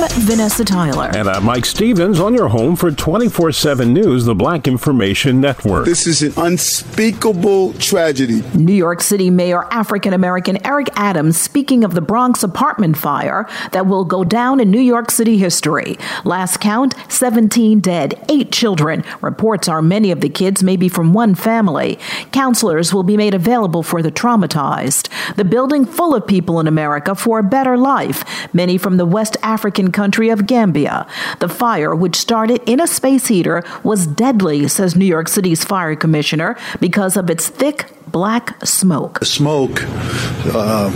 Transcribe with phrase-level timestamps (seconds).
[0.00, 1.10] I'm Vanessa Tyler.
[1.16, 5.86] And I'm Mike Stevens on your home for 24 7 News, the Black Information Network.
[5.86, 8.42] This is an unspeakable tragedy.
[8.54, 13.88] New York City Mayor African American Eric Adams speaking of the Bronx apartment fire that
[13.88, 15.98] will go down in New York City history.
[16.24, 19.02] Last count 17 dead, 8 children.
[19.20, 21.98] Reports are many of the kids may be from one family.
[22.30, 25.08] Counselors will be made available for the traumatized.
[25.34, 28.24] The building full of people in America for a better life,
[28.54, 31.06] many from the West African country of Gambia.
[31.40, 35.96] The fire, which started in a space heater, was deadly, says New York City's fire
[35.96, 39.20] commissioner, because of its thick black smoke.
[39.20, 39.82] The smoke
[40.54, 40.90] uh,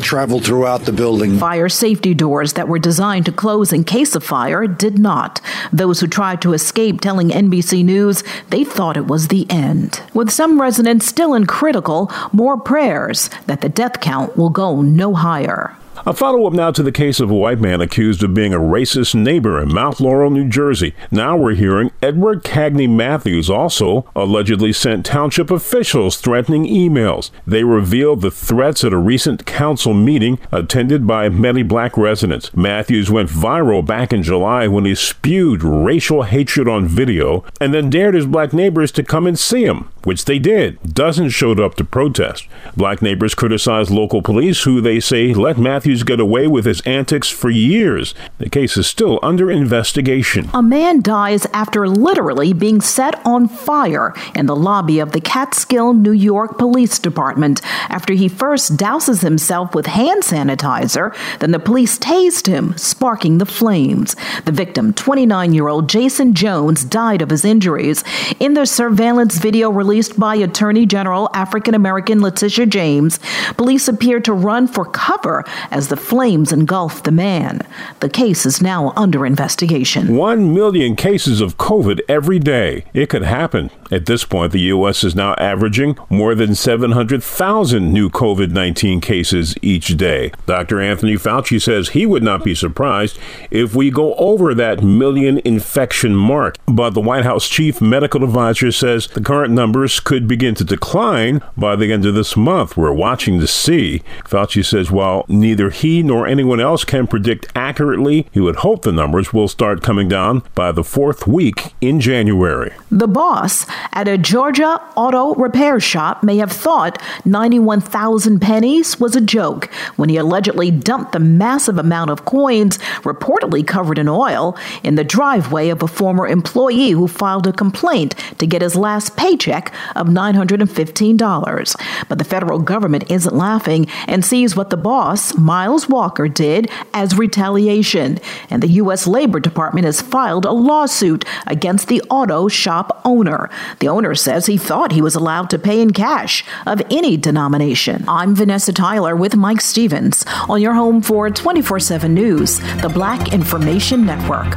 [0.00, 1.38] traveled throughout the building.
[1.38, 5.40] Fire safety doors that were designed to close in case of fire did not.
[5.72, 10.02] Those who tried to escape telling NBC News they thought it was the end.
[10.14, 15.14] With some residents still in critical, more prayers that the death count will go no
[15.14, 15.76] higher.
[16.08, 18.60] A follow up now to the case of a white man accused of being a
[18.60, 20.94] racist neighbor in Mount Laurel, New Jersey.
[21.10, 27.32] Now we're hearing Edward Cagney Matthews also allegedly sent township officials threatening emails.
[27.44, 32.54] They revealed the threats at a recent council meeting attended by many black residents.
[32.54, 37.90] Matthews went viral back in July when he spewed racial hatred on video and then
[37.90, 40.78] dared his black neighbors to come and see him, which they did.
[40.94, 42.46] Dozens showed up to protest.
[42.76, 47.28] Black neighbors criticized local police, who they say let Matthews Get away with his antics
[47.28, 48.14] for years.
[48.38, 50.50] The case is still under investigation.
[50.54, 55.94] A man dies after literally being set on fire in the lobby of the Catskill,
[55.94, 61.14] New York Police Department after he first douses himself with hand sanitizer.
[61.38, 64.16] Then the police tased him, sparking the flames.
[64.44, 68.04] The victim, 29 year old Jason Jones, died of his injuries.
[68.40, 73.18] In the surveillance video released by Attorney General African American Letitia James,
[73.56, 77.60] police appeared to run for cover as the flames engulfed the man.
[78.00, 80.16] The case is now under investigation.
[80.16, 82.84] One million cases of COVID every day.
[82.94, 83.70] It could happen.
[83.90, 85.04] At this point, the U.S.
[85.04, 90.32] is now averaging more than 700,000 new COVID 19 cases each day.
[90.46, 90.80] Dr.
[90.80, 93.18] Anthony Fauci says he would not be surprised
[93.50, 96.56] if we go over that million infection mark.
[96.66, 101.42] But the White House chief medical advisor says the current numbers could begin to decline
[101.56, 102.76] by the end of this month.
[102.76, 104.02] We're watching to see.
[104.24, 108.26] Fauci says while neither neither he nor anyone else can predict accurately.
[108.32, 112.72] He would hope the numbers will start coming down by the fourth week in January.
[112.90, 119.20] The boss at a Georgia auto repair shop may have thought 91,000 pennies was a
[119.20, 124.94] joke when he allegedly dumped the massive amount of coins, reportedly covered in oil, in
[124.94, 129.72] the driveway of a former employee who filed a complaint to get his last paycheck
[129.96, 131.76] of $915.
[132.08, 137.16] But the federal government isn't laughing and sees what the boss, Miles Walker did as
[137.16, 138.18] retaliation,
[138.50, 139.06] and the U.S.
[139.06, 143.48] Labor Department has filed a lawsuit against the auto shop owner.
[143.78, 148.04] The owner says he thought he was allowed to pay in cash of any denomination.
[148.06, 153.32] I'm Vanessa Tyler with Mike Stevens on your home for 24 7 News, the Black
[153.32, 154.50] Information Network.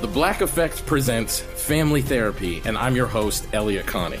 [0.00, 4.20] The Black Effect presents Family Therapy, and I'm your host, Elliott Connie.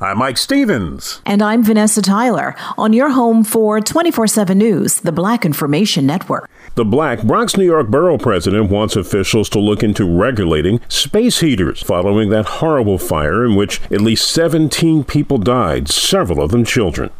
[0.00, 1.20] I'm Mike Stevens.
[1.26, 6.50] And I'm Vanessa Tyler on your home for 24 7 News, the Black Information Network.
[6.74, 11.82] The Black Bronx, New York borough president wants officials to look into regulating space heaters
[11.82, 17.10] following that horrible fire in which at least 17 people died, several of them children.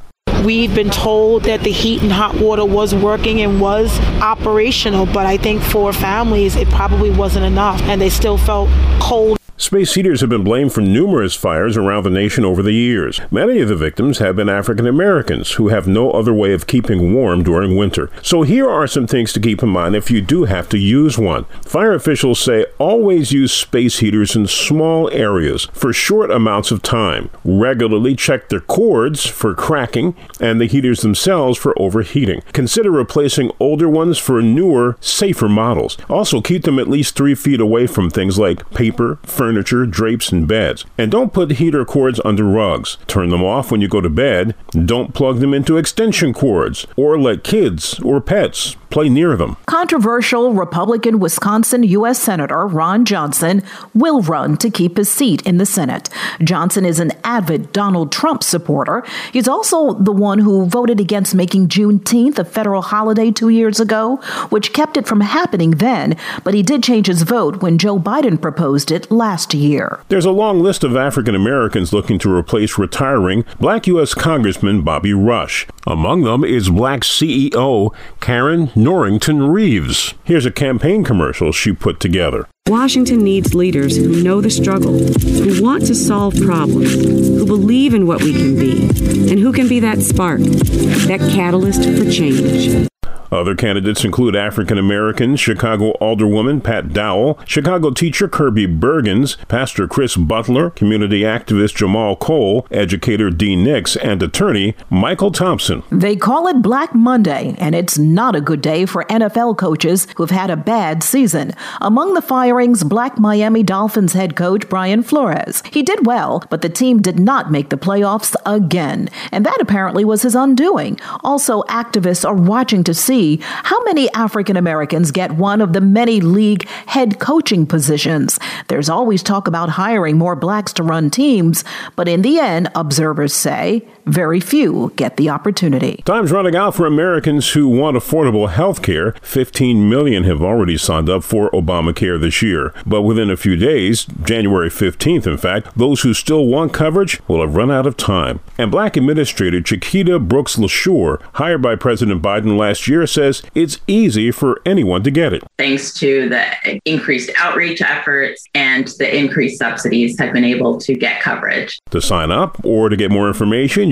[0.45, 5.25] We've been told that the heat and hot water was working and was operational, but
[5.25, 10.23] I think for families it probably wasn't enough and they still felt cold Space heaters
[10.23, 13.21] have been blamed for numerous fires around the nation over the years.
[13.31, 17.15] Many of the victims have been African Americans who have no other way of keeping
[17.15, 18.11] warm during winter.
[18.23, 21.17] So here are some things to keep in mind if you do have to use
[21.17, 21.45] one.
[21.65, 27.31] Fire officials say always use space heaters in small areas for short amounts of time.
[27.45, 32.43] Regularly check their cords for cracking and the heaters themselves for overheating.
[32.53, 35.97] Consider replacing older ones for newer, safer models.
[36.09, 40.49] Also keep them at least three feet away from things like paper, furniture, drapes, and
[40.49, 40.85] beds.
[40.97, 42.97] And don't put heater cords under rugs.
[43.07, 44.55] Turn them off when you go to bed.
[44.71, 49.57] Don't plug them into extension cords or let kids or pets play near them.
[49.67, 52.19] Controversial Republican Wisconsin U.S.
[52.21, 53.63] Senator Ron Johnson
[53.95, 56.09] will run to keep his seat in the Senate.
[56.45, 59.03] Johnson is an avid Donald Trump supporter.
[59.33, 64.17] He's also the one who voted against making Juneteenth a federal holiday two years ago,
[64.51, 68.41] which kept it from happening then, but he did change his vote when Joe Biden
[68.41, 70.01] proposed it last year.
[70.09, 74.15] There's a long list of African Americans looking to replace retiring black U.S.
[74.15, 75.67] Congressman Bobby Rush.
[75.87, 80.15] Among them is black CEO Karin Norington-Reaves.
[80.23, 82.47] Here's a campaign commercial she put together.
[82.69, 88.07] Washington needs leaders who know the struggle, who want to solve problems, who believe in
[88.07, 88.83] what we can be,
[89.31, 92.89] and who can be that spark, that catalyst for change.
[93.33, 100.19] Other candidates include African American Chicago Alderwoman Pat Dowell, Chicago teacher Kirby Birgans, Pastor Chris
[100.19, 105.83] Butler, community activist Jamal Cole, educator Dee Nix, and attorney Michael Thompson.
[105.91, 110.29] They call it Black Monday, and it's not a good day for NFL coaches who've
[110.29, 111.53] had a bad season.
[111.81, 115.63] Among the firings, Black Miami Dolphins head coach Brian Flores.
[115.73, 120.05] He did well, but the team did not make the playoffs again, and that apparently
[120.05, 121.01] was his undoing.
[121.25, 126.21] Also, activists are watching to see how many African Americans get one of the many
[126.21, 128.39] league head coaching positions.
[128.69, 131.65] There's always talk about hiring more blacks to run teams,
[131.97, 136.03] but in the end, observers say very few get the opportunity.
[136.05, 139.13] Time's running out for Americans who want affordable health care.
[139.23, 142.75] 15 million have already signed up for Obamacare this year.
[142.85, 147.41] But within a few days, January 15th, in fact, those who still want coverage will
[147.41, 148.41] have run out of time.
[148.59, 154.31] And black administrator Chiquita Brooks LaSure, hired by President Biden last year, says it's easy
[154.31, 155.43] for anyone to get it.
[155.59, 161.21] Thanks to the increased outreach efforts and the increased subsidies, have been able to get
[161.21, 161.79] coverage.
[161.91, 163.92] To sign up or to get more information,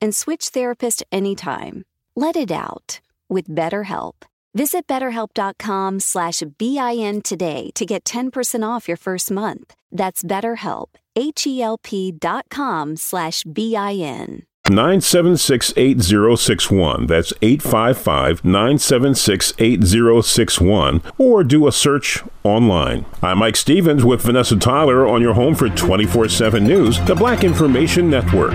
[0.00, 1.84] and switch therapist anytime.
[2.14, 4.14] Let it out with BetterHelp.
[4.54, 9.74] Visit betterhelp.com slash BIN today to get 10% off your first month.
[9.92, 14.44] That's BetterHelp, H-E-L-P dot com slash BIN.
[14.70, 17.06] 976 8061.
[17.06, 21.02] That's 855 976 8061.
[21.18, 23.04] Or do a search online.
[23.22, 27.44] I'm Mike Stevens with Vanessa Tyler on your home for 24 7 News, the Black
[27.44, 28.54] Information Network.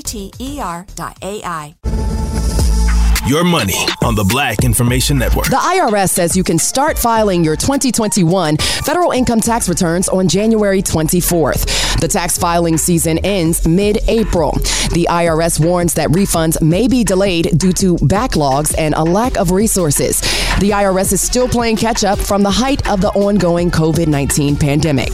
[0.03, 1.75] T T E R dot AI.
[3.27, 5.45] Your money on the Black Information Network.
[5.45, 10.81] The IRS says you can start filing your 2021 federal income tax returns on January
[10.81, 11.99] 24th.
[11.99, 14.53] The tax filing season ends mid April.
[14.93, 19.51] The IRS warns that refunds may be delayed due to backlogs and a lack of
[19.51, 20.19] resources.
[20.61, 24.57] The IRS is still playing catch up from the height of the ongoing COVID 19
[24.57, 25.09] pandemic.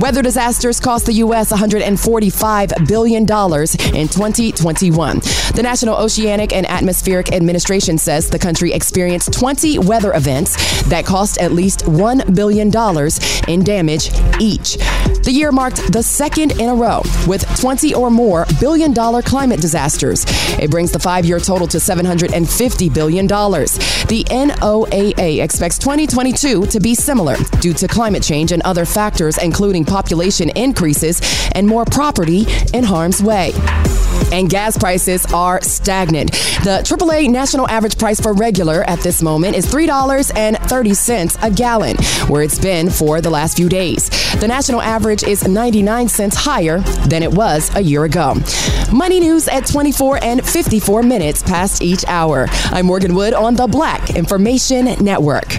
[0.00, 1.52] Weather disasters cost the U.S.
[1.52, 5.18] $145 billion in 2021.
[5.54, 11.38] The National Oceanic and Atmospheric Administration says the country experienced 20 weather events that cost
[11.38, 12.66] at least $1 billion
[13.46, 14.76] in damage each.
[15.22, 19.60] The year marked the second in a row with 20 or more billion dollar climate
[19.60, 20.26] disasters.
[20.58, 23.26] It brings the five year total to $750 billion.
[23.26, 24.26] The
[24.64, 30.48] NOAA expects 2022 to be similar due to climate change and other factors, including population
[30.56, 31.20] increases
[31.52, 33.52] and more property in harm's way
[34.32, 36.32] and gas prices are stagnant.
[36.64, 41.96] The AAA national average price for regular at this moment is $3.30 a gallon,
[42.28, 44.08] where it's been for the last few days.
[44.40, 48.34] The national average is 99 cents higher than it was a year ago.
[48.92, 52.46] Money news at 24 and 54 minutes past each hour.
[52.70, 55.58] I'm Morgan Wood on the Black Information Network.